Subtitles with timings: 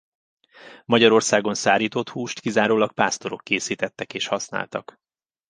[0.85, 4.95] Magyarországon szárított húst kizárólag pásztorok készítettek és használtak.